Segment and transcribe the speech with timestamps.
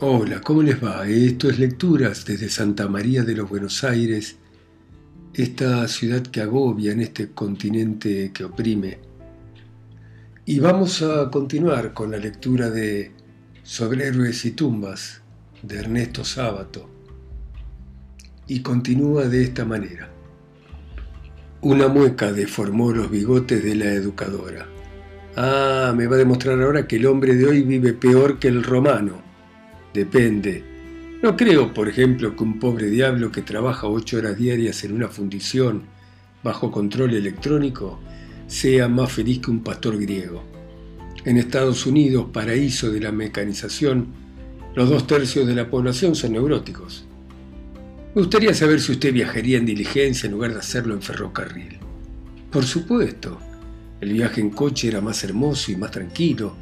[0.00, 1.08] Hola, ¿cómo les va?
[1.08, 4.36] Esto es Lecturas desde Santa María de los Buenos Aires,
[5.34, 8.98] esta ciudad que agobia en este continente que oprime.
[10.44, 13.10] Y vamos a continuar con la lectura de
[13.64, 15.20] Sobre héroes y tumbas
[15.64, 16.88] de Ernesto Sábato.
[18.46, 20.12] Y continúa de esta manera.
[21.60, 24.64] Una mueca deformó los bigotes de la educadora.
[25.34, 28.62] Ah, me va a demostrar ahora que el hombre de hoy vive peor que el
[28.62, 29.26] romano
[29.94, 30.62] Depende.
[31.22, 35.08] No creo, por ejemplo, que un pobre diablo que trabaja ocho horas diarias en una
[35.08, 35.82] fundición
[36.42, 37.98] bajo control electrónico
[38.46, 40.44] sea más feliz que un pastor griego.
[41.24, 44.06] En Estados Unidos, paraíso de la mecanización,
[44.74, 47.04] los dos tercios de la población son neuróticos.
[48.14, 51.78] Me gustaría saber si usted viajaría en diligencia en lugar de hacerlo en ferrocarril.
[52.50, 53.38] Por supuesto,
[54.00, 56.56] el viaje en coche era más hermoso y más tranquilo,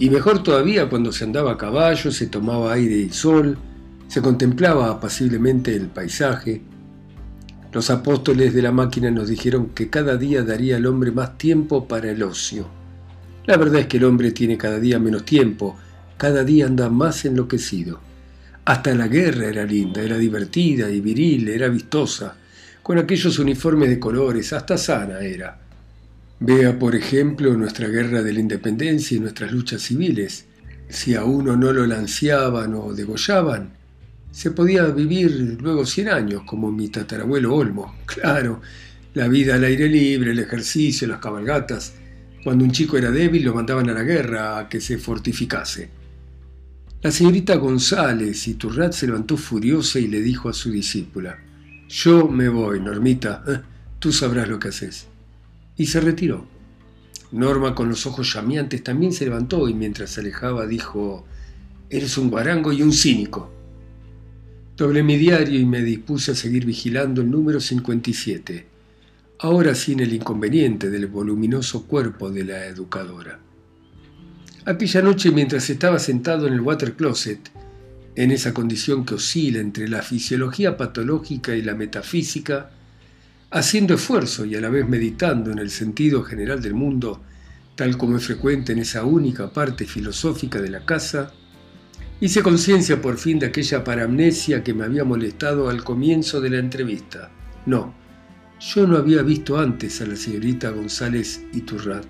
[0.00, 3.58] y mejor todavía cuando se andaba a caballo, se tomaba aire y sol,
[4.08, 6.62] se contemplaba apaciblemente el paisaje.
[7.70, 11.86] Los apóstoles de la máquina nos dijeron que cada día daría al hombre más tiempo
[11.86, 12.66] para el ocio.
[13.44, 15.76] La verdad es que el hombre tiene cada día menos tiempo,
[16.16, 18.00] cada día anda más enloquecido.
[18.64, 22.36] Hasta la guerra era linda, era divertida y viril, era vistosa,
[22.82, 25.58] con aquellos uniformes de colores, hasta sana era.
[26.42, 30.46] Vea, por ejemplo, nuestra guerra de la independencia y nuestras luchas civiles.
[30.88, 33.74] Si a uno no lo lanceaban o degollaban,
[34.30, 37.94] se podía vivir luego 100 años, como mi tatarabuelo Olmo.
[38.06, 38.62] Claro,
[39.12, 41.92] la vida al aire libre, el ejercicio, las cabalgatas.
[42.42, 45.90] Cuando un chico era débil lo mandaban a la guerra a que se fortificase.
[47.02, 51.38] La señorita González y Turrat se levantó furiosa y le dijo a su discípula,
[51.86, 53.44] Yo me voy, Normita,
[53.98, 55.09] tú sabrás lo que haces
[55.80, 56.44] y se retiró.
[57.32, 61.24] Norma, con los ojos llameantes, también se levantó y mientras se alejaba dijo,
[61.88, 63.50] Eres un guarango y un cínico.
[64.76, 68.66] Doblé mi diario y me dispuse a seguir vigilando el número 57,
[69.38, 73.38] ahora sin el inconveniente del voluminoso cuerpo de la educadora.
[74.66, 77.50] Aquella noche, mientras estaba sentado en el water closet,
[78.16, 82.70] en esa condición que oscila entre la fisiología patológica y la metafísica,
[83.50, 87.20] haciendo esfuerzo y a la vez meditando en el sentido general del mundo,
[87.74, 91.32] tal como es frecuente en esa única parte filosófica de la casa,
[92.20, 96.58] hice conciencia por fin de aquella paramnesia que me había molestado al comienzo de la
[96.58, 97.30] entrevista.
[97.66, 97.94] No,
[98.60, 102.06] yo no había visto antes a la señorita González Iturrat,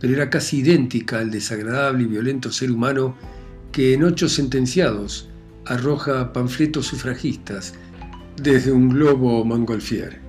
[0.00, 3.16] pero era casi idéntica al desagradable y violento ser humano
[3.70, 5.28] que en ocho sentenciados
[5.66, 7.74] arroja panfletos sufragistas
[8.36, 10.21] desde un globo mongolfier.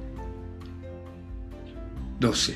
[2.20, 2.56] 12.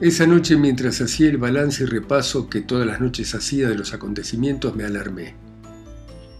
[0.00, 3.92] Esa noche, mientras hacía el balance y repaso que todas las noches hacía de los
[3.92, 5.34] acontecimientos, me alarmé.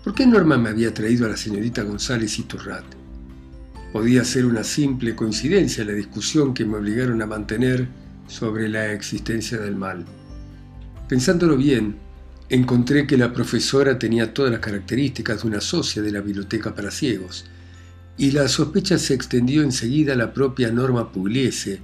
[0.04, 2.84] ¿Por qué Norma me había traído a la señorita González Iturrat?
[3.92, 7.88] Podía ser una simple coincidencia la discusión que me obligaron a mantener
[8.28, 10.04] sobre la existencia del mal.
[11.08, 11.96] Pensándolo bien,
[12.48, 16.90] encontré que la profesora tenía todas las características de una socia de la biblioteca para
[16.90, 17.44] ciegos,
[18.18, 21.80] y la sospecha se extendió enseguida a la propia Norma Pugliese,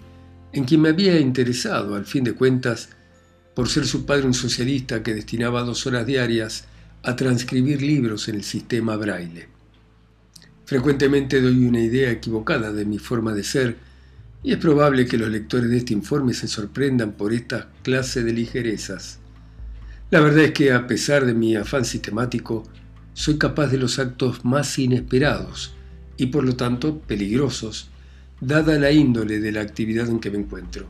[0.52, 2.88] en quien me había interesado, al fin de cuentas,
[3.54, 6.64] por ser su padre un socialista que destinaba dos horas diarias
[7.04, 9.48] a transcribir libros en el sistema braille.
[10.64, 13.76] Frecuentemente doy una idea equivocada de mi forma de ser,
[14.42, 18.32] y es probable que los lectores de este informe se sorprendan por esta clase de
[18.32, 19.20] ligerezas.
[20.10, 22.64] La verdad es que, a pesar de mi afán sistemático,
[23.12, 25.74] soy capaz de los actos más inesperados,
[26.16, 27.88] y por lo tanto peligrosos,
[28.40, 30.86] dada la índole de la actividad en que me encuentro.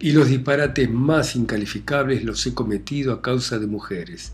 [0.00, 4.32] Y los disparates más incalificables los he cometido a causa de mujeres.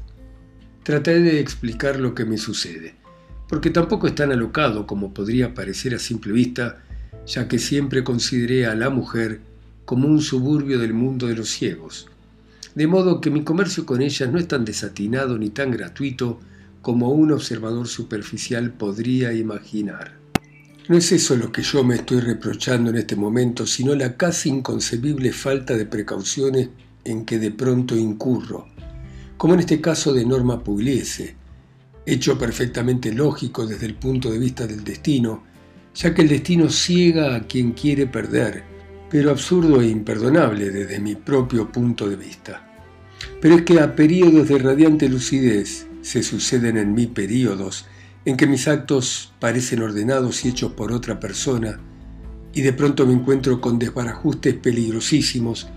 [0.83, 2.95] Trataré de explicar lo que me sucede,
[3.49, 6.83] porque tampoco es tan alocado como podría parecer a simple vista,
[7.27, 9.41] ya que siempre consideré a la mujer
[9.85, 12.09] como un suburbio del mundo de los ciegos,
[12.75, 16.41] de modo que mi comercio con ellas no es tan desatinado ni tan gratuito
[16.83, 20.19] como un observador superficial podría imaginar.
[20.89, 24.49] No es eso lo que yo me estoy reprochando en este momento, sino la casi
[24.49, 26.71] inconcebible falta de precauciones
[27.05, 28.67] en que de pronto incurro,
[29.37, 31.37] como en este caso de Norma Pugliese,
[32.05, 35.45] hecho perfectamente lógico desde el punto de vista del destino,
[35.95, 38.65] ya que el destino ciega a quien quiere perder,
[39.09, 42.67] pero absurdo e imperdonable desde mi propio punto de vista.
[43.41, 47.87] Pero es que a periodos de radiante lucidez, se suceden en mí periodos
[48.25, 51.81] en que mis actos parecen ordenados y hechos por otra persona,
[52.53, 55.69] y de pronto me encuentro con desbarajustes peligrosísimos,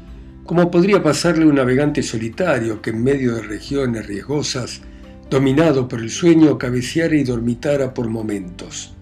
[0.44, 4.81] como podría pasarle un navegante solitario que en medio de regiones riesgosas,
[5.30, 8.94] dominado por el sueño, cabeceara y dormitara por momentos.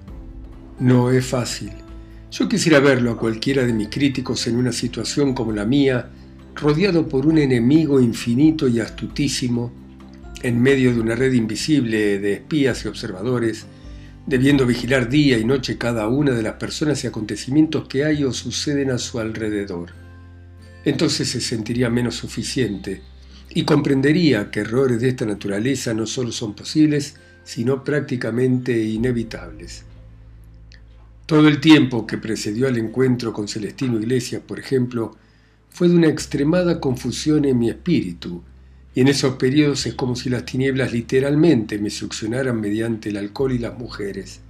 [0.79, 1.71] No es fácil.
[2.31, 6.09] Yo quisiera verlo a cualquiera de mis críticos en una situación como la mía,
[6.55, 9.71] rodeado por un enemigo infinito y astutísimo,
[10.43, 13.65] en medio de una red invisible de espías y observadores,
[14.25, 18.31] debiendo vigilar día y noche cada una de las personas y acontecimientos que hay o
[18.33, 19.91] suceden a su alrededor.
[20.85, 23.01] Entonces se sentiría menos suficiente
[23.49, 29.83] y comprendería que errores de esta naturaleza no solo son posibles, sino prácticamente inevitables.
[31.25, 35.15] Todo el tiempo que precedió al encuentro con Celestino Iglesias, por ejemplo,
[35.69, 38.43] fue de una extremada confusión en mi espíritu,
[38.93, 43.53] y en esos periodos es como si las tinieblas literalmente me succionaran mediante el alcohol
[43.53, 44.41] y las mujeres.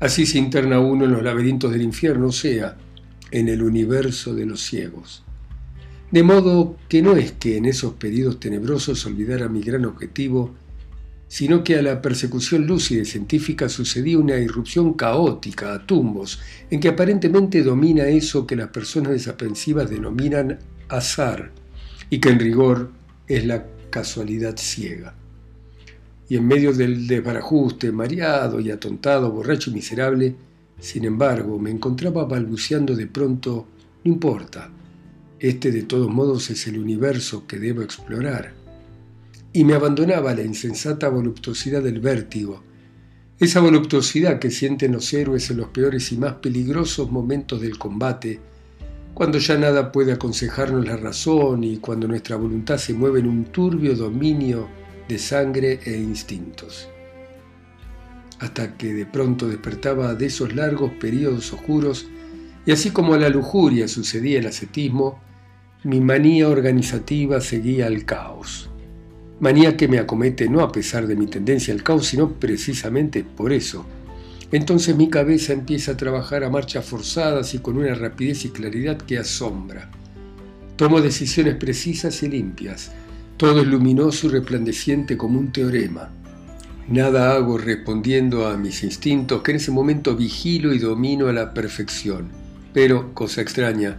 [0.00, 2.76] Así se interna uno en los laberintos del infierno, o sea,
[3.30, 5.22] en el universo de los ciegos.
[6.10, 10.54] De modo que no es que en esos periodos tenebrosos olvidara mi gran objetivo,
[11.28, 16.40] sino que a la persecución lúcida y científica sucedía una irrupción caótica a tumbos,
[16.70, 21.52] en que aparentemente domina eso que las personas desaprensivas denominan azar,
[22.10, 22.90] y que en rigor
[23.30, 25.14] es la casualidad ciega.
[26.28, 30.34] Y en medio del desbarajuste, mareado y atontado, borracho y miserable,
[30.80, 33.68] sin embargo, me encontraba balbuceando de pronto,
[34.02, 34.72] no importa,
[35.38, 38.52] este de todos modos es el universo que debo explorar.
[39.52, 42.64] Y me abandonaba la insensata voluptuosidad del vértigo,
[43.38, 48.40] esa voluptuosidad que sienten los héroes en los peores y más peligrosos momentos del combate,
[49.14, 53.44] cuando ya nada puede aconsejarnos la razón y cuando nuestra voluntad se mueve en un
[53.44, 54.68] turbio dominio
[55.08, 56.88] de sangre e instintos.
[58.38, 62.06] Hasta que de pronto despertaba de esos largos periodos oscuros
[62.64, 65.20] y así como a la lujuria sucedía el ascetismo,
[65.82, 68.70] mi manía organizativa seguía al caos.
[69.40, 73.52] Manía que me acomete no a pesar de mi tendencia al caos, sino precisamente por
[73.52, 73.86] eso
[74.52, 78.96] entonces mi cabeza empieza a trabajar a marchas forzadas y con una rapidez y claridad
[78.96, 79.90] que asombra.
[80.76, 82.90] Tomo decisiones precisas y limpias.
[83.36, 86.10] Todo es luminoso y resplandeciente como un teorema.
[86.88, 91.54] Nada hago respondiendo a mis instintos que en ese momento vigilo y domino a la
[91.54, 92.28] perfección.
[92.72, 93.98] Pero, cosa extraña,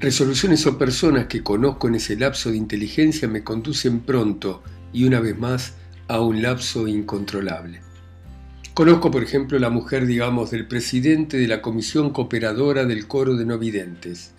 [0.00, 4.62] resoluciones o personas que conozco en ese lapso de inteligencia me conducen pronto
[4.92, 5.74] y una vez más
[6.08, 7.80] a un lapso incontrolable.
[8.74, 13.44] Conozco, por ejemplo, la mujer, digamos, del presidente de la Comisión Cooperadora del Coro de
[13.44, 14.32] No Videntes.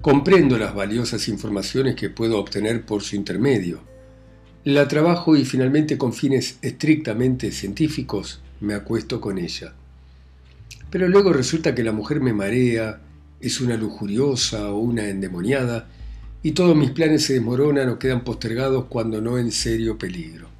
[0.00, 3.80] Comprendo las valiosas informaciones que puedo obtener por su intermedio.
[4.64, 9.72] La trabajo y finalmente con fines estrictamente científicos me acuesto con ella.
[10.90, 13.02] Pero luego resulta que la mujer me marea,
[13.40, 15.88] es una lujuriosa o una endemoniada,
[16.42, 20.51] y todos mis planes se desmoronan o quedan postergados cuando no en serio peligro.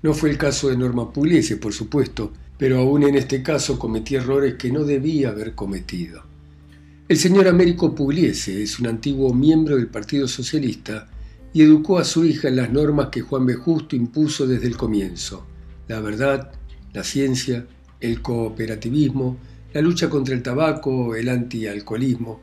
[0.00, 4.14] No fue el caso de Norma Pugliese, por supuesto, pero aún en este caso cometí
[4.14, 6.22] errores que no debía haber cometido.
[7.08, 11.08] El señor Américo Pugliese es un antiguo miembro del Partido Socialista
[11.52, 13.54] y educó a su hija en las normas que Juan B.
[13.54, 15.44] Justo impuso desde el comienzo.
[15.88, 16.52] La verdad,
[16.92, 17.66] la ciencia,
[18.00, 19.36] el cooperativismo,
[19.72, 22.40] la lucha contra el tabaco, el antialcoholismo.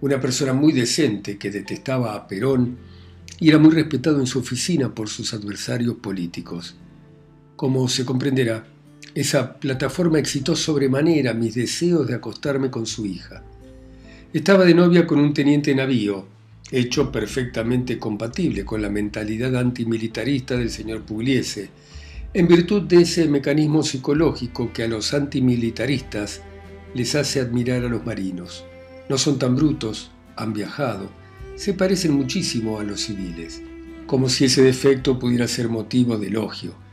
[0.00, 2.76] Una persona muy decente que detestaba a Perón
[3.40, 6.76] y era muy respetado en su oficina por sus adversarios políticos.
[7.56, 8.66] Como se comprenderá,
[9.14, 13.44] esa plataforma excitó sobremanera mis deseos de acostarme con su hija.
[14.32, 16.26] Estaba de novia con un teniente navío,
[16.72, 21.70] hecho perfectamente compatible con la mentalidad antimilitarista del señor Pugliese,
[22.32, 26.42] en virtud de ese mecanismo psicológico que a los antimilitaristas
[26.92, 28.64] les hace admirar a los marinos.
[29.08, 31.08] No son tan brutos, han viajado,
[31.54, 33.62] se parecen muchísimo a los civiles,
[34.08, 36.83] como si ese defecto pudiera ser motivo de elogio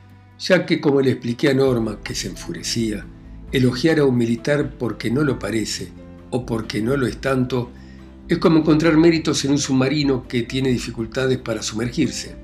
[0.41, 3.05] ya que, como le expliqué a Norma, que se enfurecía,
[3.51, 5.89] elogiar a un militar porque no lo parece
[6.31, 7.69] o porque no lo es tanto,
[8.27, 12.35] es como encontrar méritos en un submarino que tiene dificultades para sumergirse.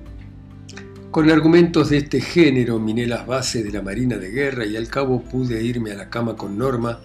[1.09, 4.89] Con argumentos de este género miné las bases de la Marina de Guerra y al
[4.89, 6.99] cabo pude irme a la cama con Norma,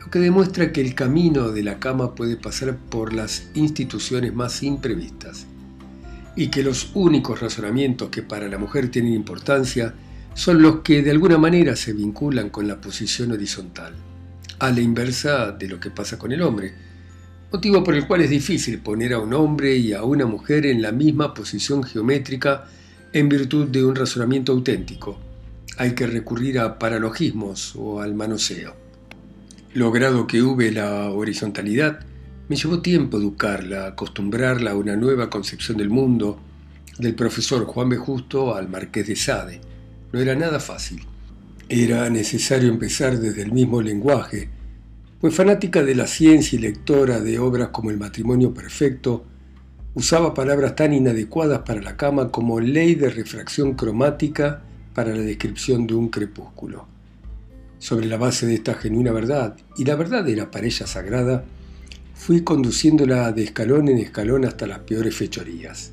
[0.00, 4.64] lo que demuestra que el camino de la cama puede pasar por las instituciones más
[4.64, 5.46] imprevistas
[6.34, 9.94] y que los únicos razonamientos que para la mujer tienen importancia
[10.38, 13.92] son los que de alguna manera se vinculan con la posición horizontal,
[14.60, 16.74] a la inversa de lo que pasa con el hombre,
[17.52, 20.80] motivo por el cual es difícil poner a un hombre y a una mujer en
[20.80, 22.66] la misma posición geométrica
[23.12, 25.18] en virtud de un razonamiento auténtico.
[25.76, 28.76] Hay que recurrir a paralogismos o al manoseo.
[29.74, 32.06] Logrado que hube la horizontalidad,
[32.48, 36.40] Me llevó tiempo educarla, acostumbrarla a una nueva concepción del mundo,
[36.96, 37.96] del profesor Juan B.
[37.96, 39.60] Justo al marqués de Sade.
[40.12, 41.04] No era nada fácil.
[41.68, 44.48] Era necesario empezar desde el mismo lenguaje,
[45.20, 49.24] pues fanática de la ciencia y lectora de obras como El matrimonio perfecto,
[49.94, 54.62] usaba palabras tan inadecuadas para la cama como ley de refracción cromática
[54.94, 56.86] para la descripción de un crepúsculo.
[57.78, 61.44] Sobre la base de esta genuina verdad, y la verdad era para sagrada,
[62.14, 65.92] fui conduciéndola de escalón en escalón hasta las peores fechorías.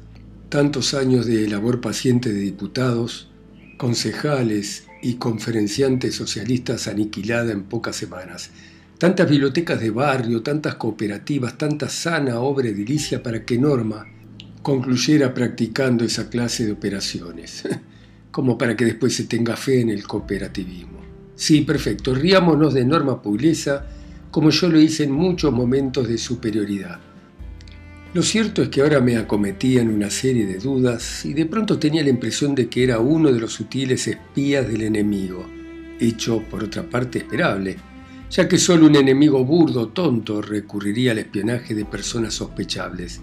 [0.50, 3.30] Tantos años de labor paciente de diputados,
[3.77, 8.51] concejales y conferenciantes socialistas aniquilada en pocas semanas.
[8.98, 14.08] Tantas bibliotecas de barrio, tantas cooperativas, tanta sana obra edilicia para que Norma
[14.62, 17.63] concluyera practicando esa clase de operaciones,
[18.32, 21.00] como para que después se tenga fe en el cooperativismo.
[21.36, 23.86] Sí, perfecto, riámonos de Norma Puglesa
[24.36, 27.00] como yo lo hice en muchos momentos de superioridad.
[28.16, 32.02] Lo cierto es que ahora me acometían una serie de dudas y de pronto tenía
[32.02, 35.46] la impresión de que era uno de los sutiles espías del enemigo,
[36.00, 37.76] hecho por otra parte esperable,
[38.32, 43.20] ya que solo un enemigo burdo, tonto, recurriría al espionaje de personas sospechables.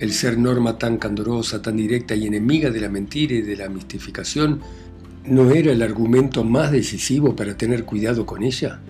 [0.00, 3.68] El ser norma tan candorosa, tan directa y enemiga de la mentira y de la
[3.68, 4.58] mistificación,
[5.26, 8.80] ¿no era el argumento más decisivo para tener cuidado con ella?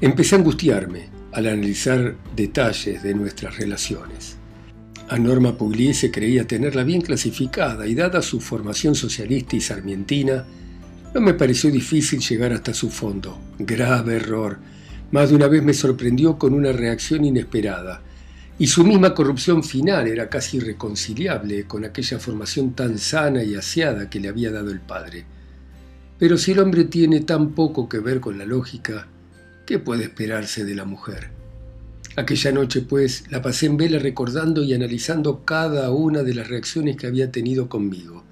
[0.00, 4.36] Empecé a angustiarme, al analizar detalles de nuestras relaciones.
[5.08, 10.46] A Norma Pugliese creía tenerla bien clasificada y dada su formación socialista y sarmientina,
[11.12, 13.38] no me pareció difícil llegar hasta su fondo.
[13.58, 14.58] Grave error.
[15.10, 18.00] Más de una vez me sorprendió con una reacción inesperada.
[18.58, 24.08] Y su misma corrupción final era casi irreconciliable con aquella formación tan sana y aseada
[24.08, 25.24] que le había dado el padre.
[26.18, 29.08] Pero si el hombre tiene tan poco que ver con la lógica,
[29.66, 31.30] ¿Qué puede esperarse de la mujer?
[32.16, 36.96] Aquella noche, pues, la pasé en vela recordando y analizando cada una de las reacciones
[36.96, 38.24] que había tenido conmigo.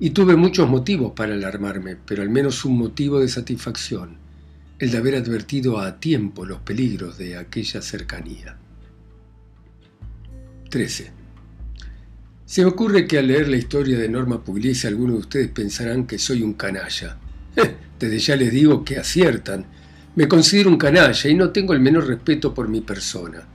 [0.00, 4.16] Y tuve muchos motivos para alarmarme, pero al menos un motivo de satisfacción,
[4.78, 8.56] el de haber advertido a tiempo los peligros de aquella cercanía.
[10.70, 11.10] 13.
[12.46, 16.06] Se me ocurre que al leer la historia de Norma Pugliese algunos de ustedes pensarán
[16.06, 17.18] que soy un canalla.
[17.98, 19.66] Desde ya les digo que aciertan,
[20.18, 23.46] me considero un canalla y no tengo el menor respeto por mi persona.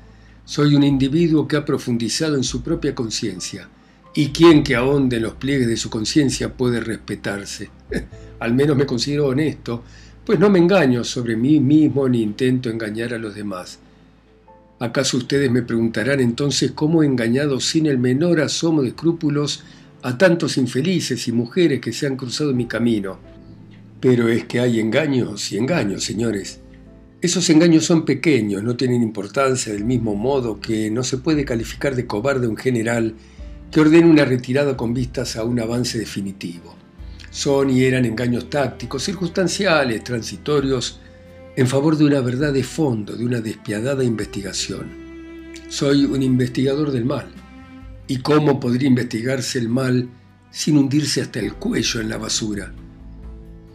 [0.45, 3.67] Soy un individuo que ha profundizado en su propia conciencia.
[4.15, 7.69] ¿Y quien que ahonde en los pliegues de su conciencia puede respetarse?
[8.39, 9.83] Al menos me considero honesto,
[10.25, 13.79] pues no me engaño sobre mí mismo ni intento engañar a los demás.
[14.79, 19.65] ¿Acaso ustedes me preguntarán entonces cómo he engañado sin el menor asomo de escrúpulos
[20.01, 23.32] a tantos infelices y mujeres que se han cruzado mi camino?
[24.03, 26.59] Pero es que hay engaños y engaños, señores.
[27.21, 31.95] Esos engaños son pequeños, no tienen importancia del mismo modo que no se puede calificar
[31.95, 33.15] de cobarde un general
[33.71, 36.75] que ordena una retirada con vistas a un avance definitivo.
[37.29, 40.99] Son y eran engaños tácticos, circunstanciales, transitorios,
[41.55, 44.91] en favor de una verdad de fondo, de una despiadada investigación.
[45.69, 47.31] Soy un investigador del mal.
[48.09, 50.09] ¿Y cómo podría investigarse el mal
[50.51, 52.73] sin hundirse hasta el cuello en la basura?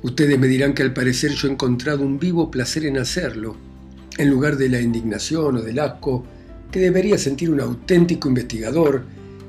[0.03, 3.57] Ustedes me dirán que al parecer yo he encontrado un vivo placer en hacerlo,
[4.17, 6.25] en lugar de la indignación o del asco
[6.71, 9.05] que debería sentir un auténtico investigador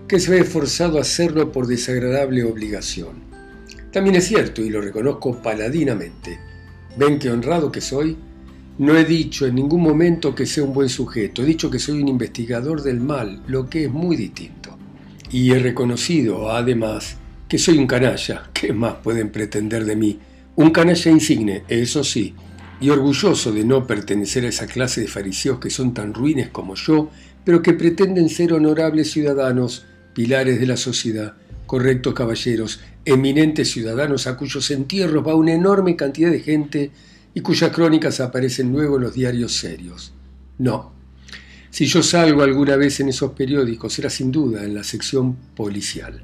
[0.07, 3.29] que se ve forzado a hacerlo por desagradable obligación.
[3.91, 6.39] También es cierto, y lo reconozco paladinamente,
[6.97, 8.17] ven qué honrado que soy.
[8.79, 12.01] No he dicho en ningún momento que sea un buen sujeto, he dicho que soy
[12.01, 14.77] un investigador del mal, lo que es muy distinto.
[15.29, 18.49] Y he reconocido, además, que soy un canalla.
[18.53, 20.19] ¿Qué más pueden pretender de mí?
[20.59, 22.33] Un canalla insigne, eso sí,
[22.81, 26.75] y orgulloso de no pertenecer a esa clase de fariseos que son tan ruines como
[26.75, 27.09] yo,
[27.45, 31.35] pero que pretenden ser honorables ciudadanos, pilares de la sociedad,
[31.65, 36.91] correctos caballeros, eminentes ciudadanos a cuyos entierros va una enorme cantidad de gente
[37.33, 40.11] y cuyas crónicas aparecen luego en los diarios serios.
[40.57, 40.91] No.
[41.69, 46.21] Si yo salgo alguna vez en esos periódicos, será sin duda en la sección policial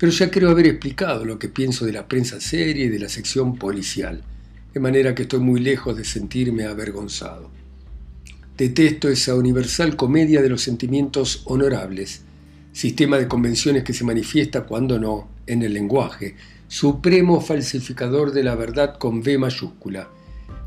[0.00, 3.10] pero ya creo haber explicado lo que pienso de la prensa seria y de la
[3.10, 4.22] sección policial,
[4.72, 7.50] de manera que estoy muy lejos de sentirme avergonzado.
[8.56, 12.22] Detesto esa universal comedia de los sentimientos honorables,
[12.72, 16.34] sistema de convenciones que se manifiesta cuando no en el lenguaje,
[16.66, 20.08] supremo falsificador de la verdad con V mayúscula,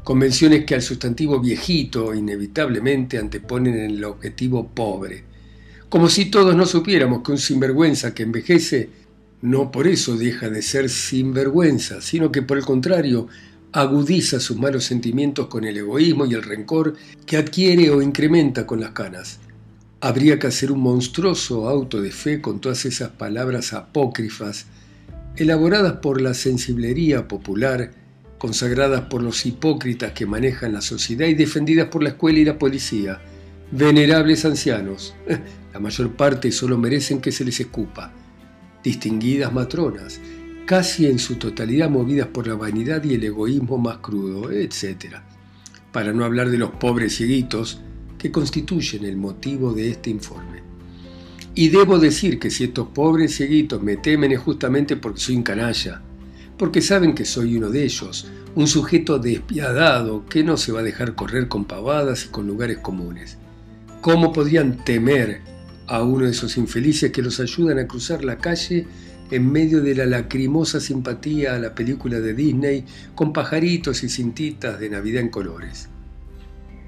[0.03, 5.23] convenciones que al sustantivo viejito inevitablemente anteponen en el objetivo pobre,
[5.89, 9.01] como si todos no supiéramos que un sinvergüenza que envejece
[9.43, 13.27] no por eso deja de ser sinvergüenza, sino que por el contrario
[13.73, 16.95] agudiza sus malos sentimientos con el egoísmo y el rencor
[17.25, 19.41] que adquiere o incrementa con las canas.
[19.99, 24.67] Habría que hacer un monstruoso auto de fe con todas esas palabras apócrifas,
[25.35, 27.91] elaboradas por la sensiblería popular,
[28.37, 32.57] consagradas por los hipócritas que manejan la sociedad y defendidas por la escuela y la
[32.57, 33.19] policía.
[33.71, 35.13] Venerables ancianos,
[35.73, 38.22] la mayor parte solo merecen que se les escupa.
[38.83, 40.19] Distinguidas matronas,
[40.65, 45.17] casi en su totalidad movidas por la vanidad y el egoísmo más crudo, etc.
[45.91, 47.79] Para no hablar de los pobres cieguitos
[48.17, 50.63] que constituyen el motivo de este informe.
[51.55, 55.43] Y debo decir que si estos pobres cieguitos me temen es justamente porque soy un
[55.43, 56.01] canalla,
[56.57, 60.83] porque saben que soy uno de ellos, un sujeto despiadado que no se va a
[60.83, 63.37] dejar correr con pavadas y con lugares comunes.
[64.01, 65.41] ¿Cómo podrían temer
[65.87, 68.85] a uno de esos infelices que los ayudan a cruzar la calle
[69.31, 72.85] en medio de la lacrimosa simpatía a la película de Disney
[73.15, 75.89] con pajaritos y cintitas de Navidad en colores.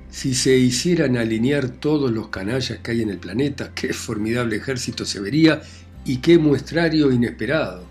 [0.10, 5.06] Si se hicieran alinear todos los canallas que hay en el planeta, qué formidable ejército
[5.06, 5.62] se vería
[6.06, 7.84] y qué muestrario inesperado.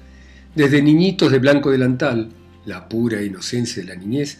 [0.54, 2.30] Desde niñitos de blanco delantal,
[2.64, 4.38] la pura inocencia de la niñez,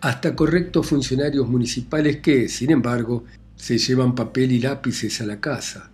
[0.00, 3.24] hasta correctos funcionarios municipales que, sin embargo,
[3.56, 5.90] se llevan papel y lápices a la casa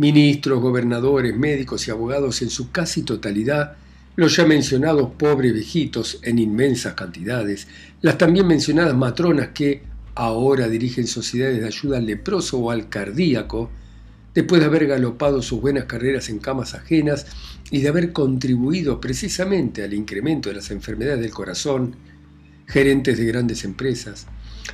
[0.00, 3.76] ministros, gobernadores, médicos y abogados en su casi totalidad,
[4.16, 7.68] los ya mencionados pobres viejitos en inmensas cantidades,
[8.00, 9.82] las también mencionadas matronas que
[10.14, 13.70] ahora dirigen sociedades de ayuda al leproso o al cardíaco,
[14.34, 17.26] después de haber galopado sus buenas carreras en camas ajenas
[17.70, 21.94] y de haber contribuido precisamente al incremento de las enfermedades del corazón,
[22.66, 24.26] gerentes de grandes empresas,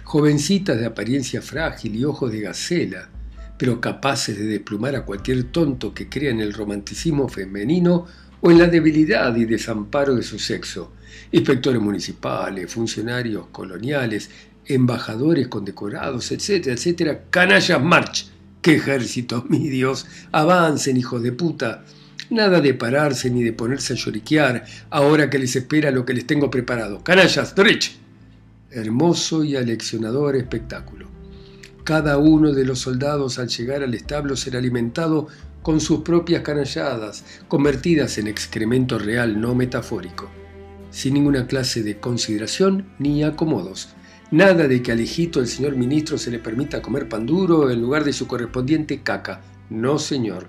[0.04, 3.09] jovencitas de apariencia frágil y ojos de gacela,
[3.58, 8.06] pero capaces de desplumar a cualquier tonto que crea en el romanticismo femenino
[8.40, 10.92] o en la debilidad y desamparo de su sexo.
[11.32, 14.30] Inspectores municipales, funcionarios coloniales,
[14.66, 17.25] embajadores condecorados, etcétera, etcétera.
[17.30, 18.26] Canallas march.
[18.60, 20.06] ¡Qué ejército, mi Dios!
[20.32, 21.84] Avancen, hijos de puta.
[22.30, 26.26] Nada de pararse ni de ponerse a lloriquear ahora que les espera lo que les
[26.26, 27.02] tengo preparado.
[27.04, 27.92] Canallas, derecha.
[28.71, 31.16] Hermoso y aleccionador espectáculo.
[31.86, 35.28] Cada uno de los soldados al llegar al establo será alimentado
[35.62, 40.28] con sus propias canalladas, convertidas en excremento real, no metafórico,
[40.90, 43.90] sin ninguna clase de consideración ni acomodos.
[44.32, 47.80] Nada de que al hijito del señor ministro se le permita comer pan duro en
[47.80, 49.42] lugar de su correspondiente caca.
[49.70, 50.49] No, señor.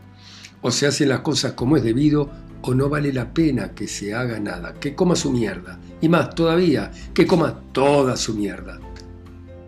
[0.63, 2.31] O se hacen las cosas como es debido,
[2.63, 5.79] o no vale la pena que se haga nada, que coma su mierda.
[6.01, 8.79] Y más todavía, que coma toda su mierda.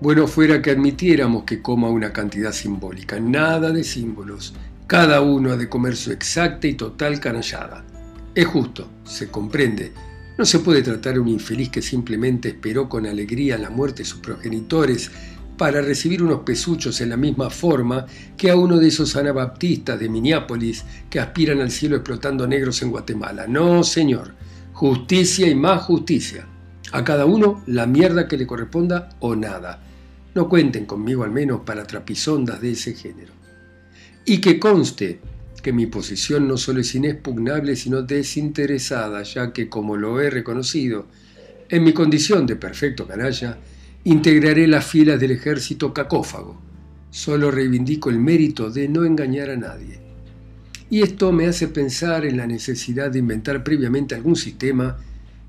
[0.02, 4.54] Bueno fuera que admitiéramos que coma una cantidad simbólica, nada de símbolos.
[4.88, 7.84] Cada uno ha de comer su exacta y total canallada.
[8.34, 9.92] Es justo, se comprende.
[10.38, 14.10] No se puede tratar a un infeliz que simplemente esperó con alegría la muerte de
[14.10, 15.12] sus progenitores
[15.58, 18.06] para recibir unos pesuchos en la misma forma
[18.38, 22.92] que a uno de esos anabaptistas de Minneapolis que aspiran al cielo explotando negros en
[22.92, 23.48] Guatemala.
[23.48, 24.34] No, señor.
[24.72, 26.48] Justicia y más justicia.
[26.94, 29.88] A cada uno la mierda que le corresponda o nada.
[30.39, 33.34] No cuenten conmigo al menos para trapisondas de ese género.
[34.23, 35.19] Y que conste
[35.62, 41.08] que mi posición no solo es inexpugnable, sino desinteresada, ya que, como lo he reconocido,
[41.67, 43.58] en mi condición de perfecto canalla,
[44.06, 46.58] integraré las filas del ejército cacófago.
[47.10, 49.99] Solo reivindico el mérito de no engañar a nadie.
[50.89, 54.99] Y esto me hace pensar en la necesidad de inventar previamente algún sistema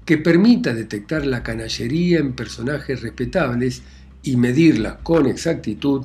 [0.04, 3.82] que permita detectar la canallería en personajes respetables
[4.22, 6.02] y medirla con exactitud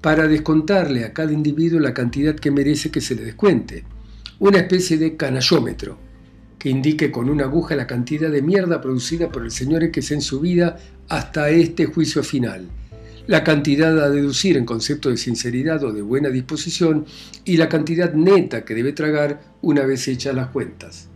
[0.00, 3.84] para descontarle a cada individuo la cantidad que merece que se le descuente.
[4.38, 5.98] Una especie de canallómetro
[6.58, 10.22] que indique con una aguja la cantidad de mierda producida por el señor X en
[10.22, 10.76] su vida
[11.08, 12.68] hasta este juicio final,
[13.26, 17.06] la cantidad a deducir en concepto de sinceridad o de buena disposición
[17.44, 21.08] y la cantidad neta que debe tragar una vez hechas las cuentas.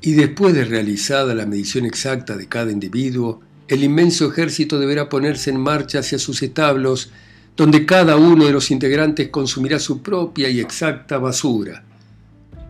[0.00, 5.50] Y después de realizada la medición exacta de cada individuo, el inmenso ejército deberá ponerse
[5.50, 7.10] en marcha hacia sus establos,
[7.56, 11.84] donde cada uno de los integrantes consumirá su propia y exacta basura.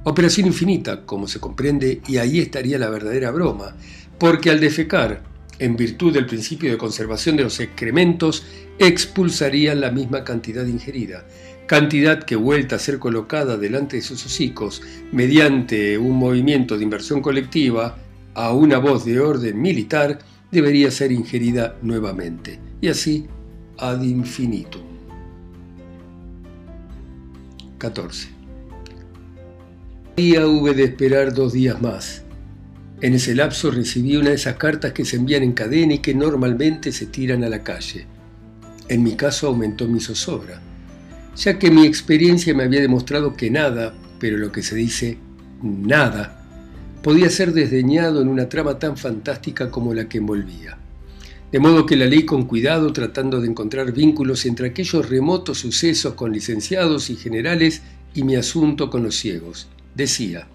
[0.04, 3.74] Operación infinita, como se comprende, y ahí estaría la verdadera broma,
[4.18, 5.22] porque al defecar,
[5.58, 8.44] en virtud del principio de conservación de los excrementos,
[8.78, 11.24] expulsarían la misma cantidad ingerida,
[11.66, 17.22] cantidad que vuelta a ser colocada delante de sus hocicos mediante un movimiento de inversión
[17.22, 17.96] colectiva
[18.34, 20.18] a una voz de orden militar,
[20.54, 23.26] debería ser ingerida nuevamente, y así
[23.76, 24.82] ad infinitum.
[27.78, 28.28] 14.
[30.16, 32.22] Día hube de esperar dos días más.
[33.00, 36.14] En ese lapso recibí una de esas cartas que se envían en cadena y que
[36.14, 38.06] normalmente se tiran a la calle.
[38.88, 40.62] En mi caso aumentó mi zozobra,
[41.36, 45.18] ya que mi experiencia me había demostrado que nada, pero lo que se dice
[45.62, 46.43] nada,
[47.04, 50.78] podía ser desdeñado en una trama tan fantástica como la que envolvía.
[51.52, 56.14] De modo que la leí con cuidado tratando de encontrar vínculos entre aquellos remotos sucesos
[56.14, 57.82] con licenciados y generales
[58.14, 59.68] y mi asunto con los ciegos.
[59.94, 60.46] Decía,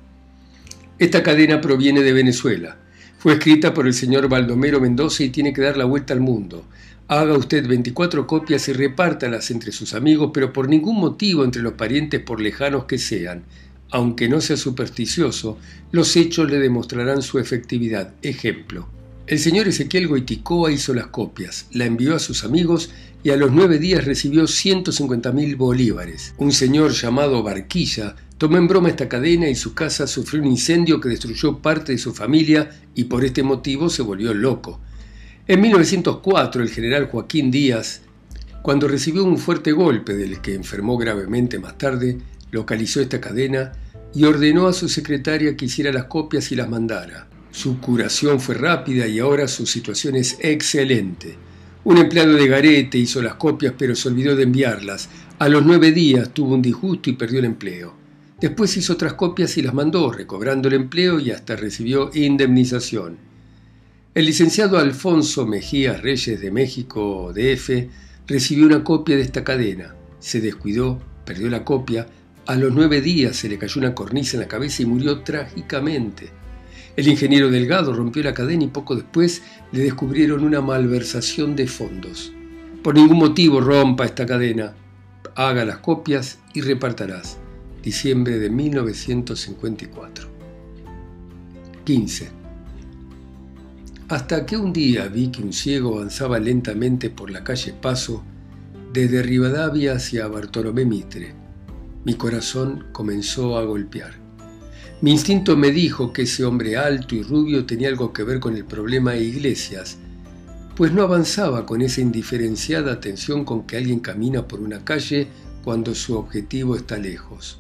[0.98, 2.78] esta cadena proviene de Venezuela.
[3.20, 6.66] Fue escrita por el señor Baldomero Mendoza y tiene que dar la vuelta al mundo.
[7.08, 11.74] Haga usted 24 copias y repártalas entre sus amigos, pero por ningún motivo entre los
[11.74, 13.44] parientes por lejanos que sean.
[13.92, 15.58] Aunque no sea supersticioso,
[15.92, 18.14] los hechos le demostrarán su efectividad.
[18.22, 18.88] Ejemplo.
[19.26, 22.90] El señor Ezequiel Goiticoa hizo las copias, la envió a sus amigos
[23.24, 26.34] y a los nueve días recibió 150 mil bolívares.
[26.38, 31.00] Un señor llamado Barquilla tomó en broma esta cadena y su casa sufrió un incendio
[31.00, 34.80] que destruyó parte de su familia y por este motivo se volvió loco.
[35.48, 38.02] En 1904 el general Joaquín Díaz,
[38.62, 42.18] cuando recibió un fuerte golpe del que enfermó gravemente más tarde,
[42.52, 43.72] localizó esta cadena
[44.14, 47.28] y ordenó a su secretaria que hiciera las copias y las mandara.
[47.52, 51.36] Su curación fue rápida y ahora su situación es excelente.
[51.84, 55.10] Un empleado de Garete hizo las copias pero se olvidó de enviarlas.
[55.40, 57.94] A los nueve días tuvo un disgusto y perdió el empleo.
[58.40, 63.18] Después hizo otras copias y las mandó, recobrando el empleo y hasta recibió indemnización.
[64.16, 67.70] El licenciado Alfonso Mejía Reyes de México, DF,
[68.28, 69.96] recibió una copia de esta cadena.
[70.20, 72.08] Se descuidó, perdió la copia.
[72.50, 76.32] A los nueve días se le cayó una cornisa en la cabeza y murió trágicamente.
[76.96, 82.32] El ingeniero Delgado rompió la cadena y poco después le descubrieron una malversación de fondos.
[82.82, 84.74] Por ningún motivo rompa esta cadena.
[85.36, 87.38] Haga las copias y repartarás.
[87.84, 90.28] Diciembre de 1954.
[91.84, 92.30] 15.
[94.08, 98.24] Hasta que un día vi que un ciego avanzaba lentamente por la calle Paso
[98.92, 101.39] desde Rivadavia hacia Bartolomé Mitre.
[102.06, 104.14] Mi corazón comenzó a golpear.
[105.02, 108.56] Mi instinto me dijo que ese hombre alto y rubio tenía algo que ver con
[108.56, 109.98] el problema de iglesias,
[110.76, 115.28] pues no avanzaba con esa indiferenciada atención con que alguien camina por una calle
[115.64, 117.60] cuando su objetivo está lejos.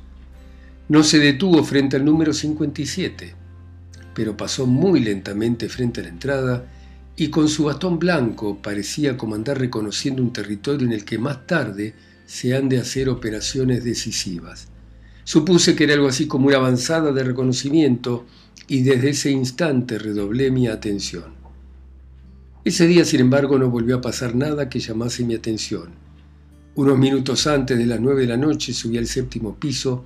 [0.87, 3.35] No se detuvo frente al número 57,
[4.13, 6.65] pero pasó muy lentamente frente a la entrada
[7.15, 11.45] y con su bastón blanco parecía como andar reconociendo un territorio en el que más
[11.45, 11.93] tarde
[12.29, 14.67] se han de hacer operaciones decisivas.
[15.23, 18.27] Supuse que era algo así como una avanzada de reconocimiento
[18.67, 21.33] y desde ese instante redoblé mi atención.
[22.63, 25.89] Ese día, sin embargo, no volvió a pasar nada que llamase mi atención.
[26.75, 30.05] Unos minutos antes de las nueve de la noche subí al séptimo piso,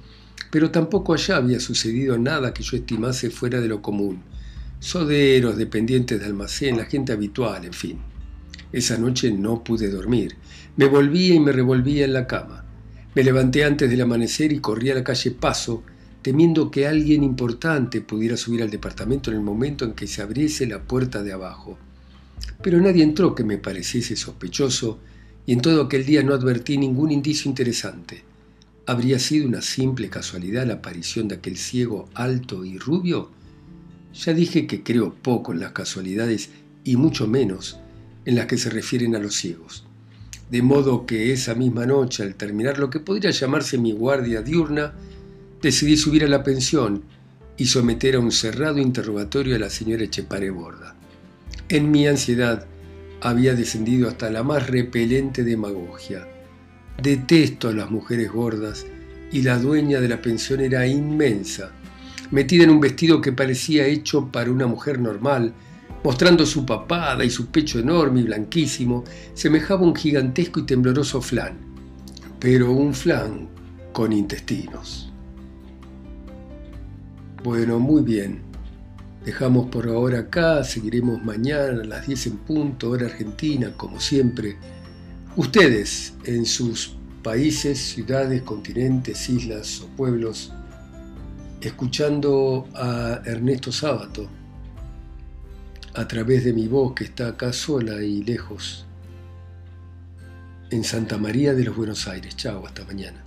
[0.49, 4.21] pero tampoco allá había sucedido nada que yo estimase fuera de lo común.
[4.79, 8.12] Soderos, dependientes de almacén, la gente habitual, en fin.
[8.73, 10.35] Esa noche no pude dormir.
[10.77, 12.65] Me volvía y me revolvía en la cama.
[13.13, 15.83] Me levanté antes del amanecer y corrí a la calle Paso,
[16.23, 20.65] temiendo que alguien importante pudiera subir al departamento en el momento en que se abriese
[20.65, 21.77] la puerta de abajo.
[22.63, 24.99] Pero nadie entró que me pareciese sospechoso,
[25.45, 28.23] y en todo aquel día no advertí ningún indicio interesante.
[28.87, 33.29] ¿Habría sido una simple casualidad la aparición de aquel ciego alto y rubio?
[34.15, 36.49] Ya dije que creo poco en las casualidades
[36.83, 37.79] y mucho menos
[38.25, 39.85] en las que se refieren a los ciegos
[40.53, 44.93] de modo que esa misma noche, al terminar lo que podría llamarse mi guardia diurna,
[45.59, 47.01] decidí subir a la pensión
[47.57, 50.95] y someter a un cerrado interrogatorio a la señora Echepare Borda.
[51.69, 52.67] En mi ansiedad
[53.21, 56.27] había descendido hasta la más repelente demagogia.
[57.01, 58.85] Detesto a las mujeres gordas
[59.31, 61.71] y la dueña de la pensión era inmensa,
[62.29, 65.53] metida en un vestido que parecía hecho para una mujer normal,
[66.03, 71.57] mostrando su papada y su pecho enorme y blanquísimo, semejaba un gigantesco y tembloroso flan,
[72.39, 73.47] pero un flan
[73.93, 75.11] con intestinos.
[77.43, 78.41] Bueno, muy bien.
[79.25, 84.57] Dejamos por ahora acá, seguiremos mañana a las 10 en punto, hora argentina, como siempre.
[85.37, 90.51] Ustedes, en sus países, ciudades, continentes, islas o pueblos,
[91.61, 94.27] escuchando a Ernesto Sábato
[95.95, 98.85] a través de mi voz que está acá sola y lejos,
[100.71, 102.35] en Santa María de los Buenos Aires.
[102.35, 103.22] Chao, hasta mañana.